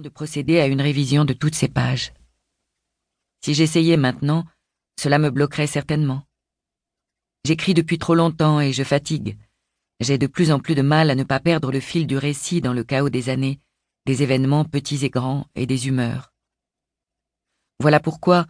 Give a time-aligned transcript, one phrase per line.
[0.00, 2.12] de procéder à une révision de toutes ces pages.
[3.44, 4.44] Si j'essayais maintenant,
[4.98, 6.22] cela me bloquerait certainement.
[7.44, 9.38] J'écris depuis trop longtemps et je fatigue.
[10.00, 12.60] J'ai de plus en plus de mal à ne pas perdre le fil du récit
[12.60, 13.60] dans le chaos des années,
[14.06, 16.32] des événements petits et grands et des humeurs.
[17.80, 18.46] Voilà pourquoi,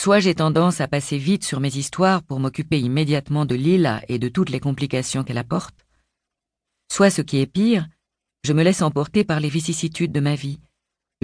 [0.00, 4.18] soit j'ai tendance à passer vite sur mes histoires pour m'occuper immédiatement de Lila et
[4.18, 5.86] de toutes les complications qu'elle apporte,
[6.90, 7.86] soit ce qui est pire,
[8.44, 10.60] je me laisse emporter par les vicissitudes de ma vie,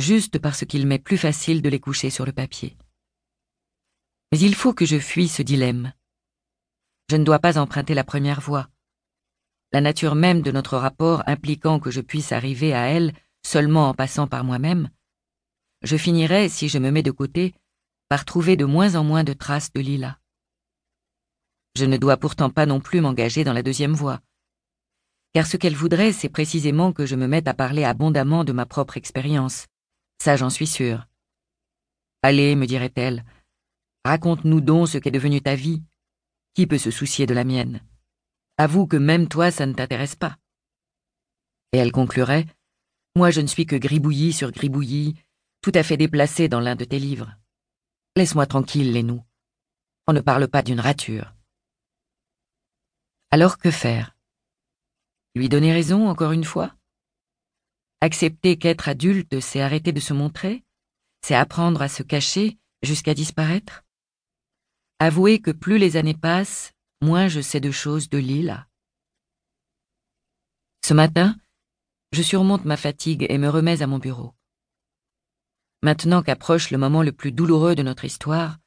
[0.01, 2.77] juste parce qu'il m'est plus facile de les coucher sur le papier.
[4.33, 5.93] Mais il faut que je fuis ce dilemme.
[7.11, 8.69] Je ne dois pas emprunter la première voie.
[9.73, 13.13] La nature même de notre rapport impliquant que je puisse arriver à elle
[13.45, 14.91] seulement en passant par moi-même,
[15.83, 17.55] je finirai, si je me mets de côté,
[18.09, 20.19] par trouver de moins en moins de traces de Lila.
[21.77, 24.21] Je ne dois pourtant pas non plus m'engager dans la deuxième voie
[25.33, 28.67] car ce qu'elle voudrait, c'est précisément que je me mette à parler abondamment de ma
[28.67, 29.67] propre expérience.
[30.23, 31.07] Ça, j'en suis sûre.
[32.23, 33.25] Allez, me dirait-elle,
[34.05, 35.83] raconte-nous donc ce qu'est devenu ta vie.
[36.55, 37.81] Qui peut se soucier de la mienne?
[38.59, 40.37] Avoue que même toi, ça ne t'intéresse pas.
[41.73, 42.47] Et elle conclurait,
[43.17, 45.15] Moi, je ne suis que gribouillis sur gribouillis,
[45.63, 47.35] tout à fait déplacé dans l'un de tes livres.
[48.17, 49.25] Laisse-moi tranquille, les nous.
[50.07, 51.35] On ne parle pas d'une rature.
[53.31, 54.17] Alors que faire?
[55.35, 56.75] Lui donner raison, encore une fois?
[58.03, 60.65] Accepter qu'être adulte, c'est arrêter de se montrer
[61.23, 63.85] C'est apprendre à se cacher jusqu'à disparaître
[64.99, 68.67] Avouer que plus les années passent, moins je sais de choses de Lila.
[70.83, 71.37] Ce matin,
[72.13, 74.35] je surmonte ma fatigue et me remets à mon bureau.
[75.83, 78.59] Maintenant qu'approche le moment le plus douloureux de notre histoire,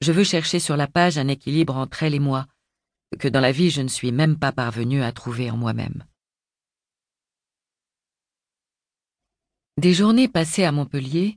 [0.00, 2.46] je veux chercher sur la page un équilibre entre elle et moi,
[3.18, 6.04] que dans la vie je ne suis même pas parvenu à trouver en moi-même.
[9.76, 11.36] Des journées passées à Montpellier,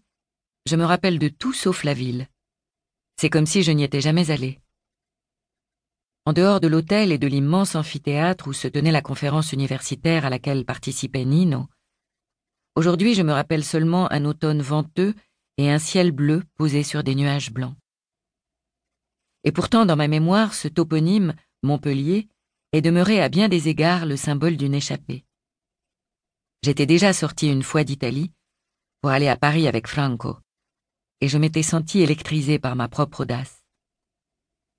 [0.67, 2.27] je me rappelle de tout sauf la ville.
[3.19, 4.59] C'est comme si je n'y étais jamais allée.
[6.25, 10.29] En dehors de l'hôtel et de l'immense amphithéâtre où se tenait la conférence universitaire à
[10.29, 11.65] laquelle participait Nino,
[12.75, 15.15] aujourd'hui je me rappelle seulement un automne venteux
[15.57, 17.75] et un ciel bleu posé sur des nuages blancs.
[19.45, 21.33] Et pourtant, dans ma mémoire, ce toponyme
[21.63, 22.27] Montpellier,
[22.71, 25.25] est demeuré à bien des égards le symbole d'une échappée.
[26.63, 28.31] J'étais déjà sorti une fois d'Italie
[29.01, 30.37] pour aller à Paris avec Franco,
[31.21, 33.63] et je m'étais senti électrisé par ma propre audace.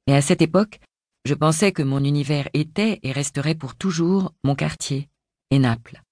[0.06, 0.80] Mais à cette époque,
[1.24, 5.08] je pensais que mon univers était et resterait pour toujours mon quartier,
[5.50, 6.02] et Naples.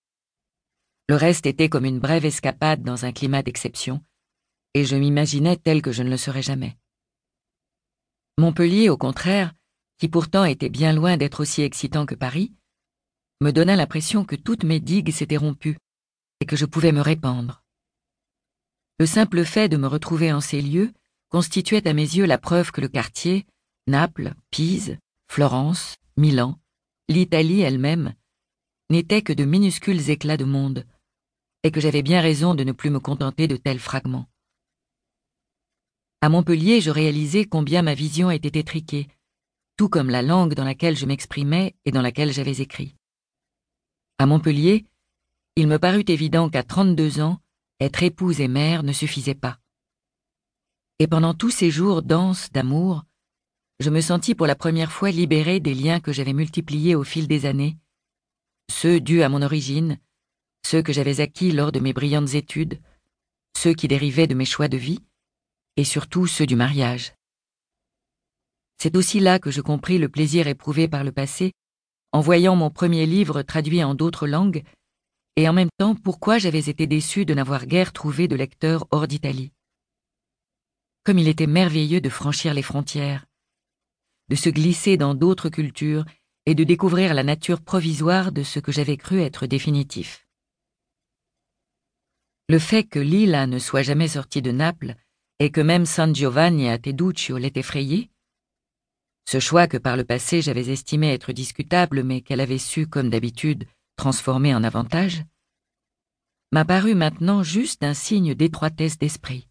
[1.09, 4.03] Le reste était comme une brève escapade dans un climat d'exception,
[4.75, 6.77] et je m'imaginais tel que je ne le serais jamais.
[8.38, 9.54] Montpellier, au contraire,
[9.98, 12.53] qui pourtant était bien loin d'être aussi excitant que Paris,
[13.41, 15.78] me donna l'impression que toutes mes digues s'étaient rompues
[16.41, 17.62] et que je pouvais me répandre.
[18.98, 20.92] Le simple fait de me retrouver en ces lieux
[21.28, 23.47] constituait à mes yeux la preuve que le quartier,
[23.86, 24.98] Naples, Pise,
[25.28, 26.58] Florence, Milan,
[27.08, 28.14] l'Italie elle-même,
[28.88, 30.86] n'étaient que de minuscules éclats de monde,
[31.62, 34.28] et que j'avais bien raison de ne plus me contenter de tels fragments.
[36.20, 39.08] À Montpellier, je réalisais combien ma vision était étriquée,
[39.76, 42.94] tout comme la langue dans laquelle je m'exprimais et dans laquelle j'avais écrit.
[44.19, 44.87] À Montpellier,
[45.56, 47.38] il me parut évident qu'à 32 ans,
[47.81, 49.59] être épouse et mère ne suffisait pas.
[50.99, 53.04] Et pendant tous ces jours denses d'amour,
[53.78, 57.28] je me sentis pour la première fois libérée des liens que j'avais multipliés au fil
[57.28, 57.77] des années,
[58.71, 59.99] ceux dus à mon origine,
[60.65, 62.81] ceux que j'avais acquis lors de mes brillantes études,
[63.54, 65.00] ceux qui dérivaient de mes choix de vie,
[65.77, 67.12] et surtout ceux du mariage.
[68.78, 71.53] C'est aussi là que je compris le plaisir éprouvé par le passé
[72.12, 74.62] en voyant mon premier livre traduit en d'autres langues,
[75.36, 79.06] et en même temps pourquoi j'avais été déçu de n'avoir guère trouvé de lecteur hors
[79.06, 79.52] d'Italie.
[81.04, 83.26] Comme il était merveilleux de franchir les frontières,
[84.28, 86.04] de se glisser dans d'autres cultures
[86.46, 90.26] et de découvrir la nature provisoire de ce que j'avais cru être définitif.
[92.48, 94.94] Le fait que Lila ne soit jamais sortie de Naples
[95.38, 98.10] et que même San Giovanni à Teduccio l'ait effrayée,
[99.28, 103.10] ce choix que par le passé j'avais estimé être discutable mais qu'elle avait su, comme
[103.10, 103.64] d'habitude,
[103.96, 105.24] transformer en avantage,
[106.52, 109.48] m'a paru maintenant juste un signe d'étroitesse d'esprit.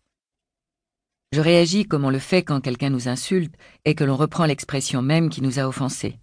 [1.34, 5.02] Je réagis comme on le fait quand quelqu'un nous insulte et que l'on reprend l'expression
[5.02, 6.20] même qui nous a offensés.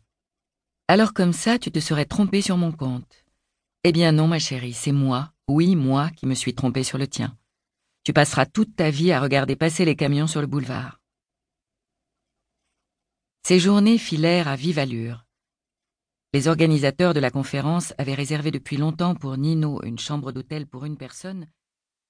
[0.89, 3.25] Alors comme ça, tu te serais trompé sur mon compte.
[3.85, 7.07] Eh bien non, ma chérie, c'est moi, oui, moi, qui me suis trompé sur le
[7.07, 7.37] tien.
[8.05, 11.02] Tu passeras toute ta vie à regarder passer les camions sur le boulevard.
[13.45, 15.25] Ces journées filèrent à vive allure.
[16.33, 20.85] Les organisateurs de la conférence avaient réservé depuis longtemps pour Nino une chambre d'hôtel pour
[20.85, 21.49] une personne,